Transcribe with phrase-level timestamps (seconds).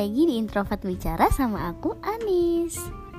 [0.00, 3.09] lagi di Introvert Bicara sama aku Anis.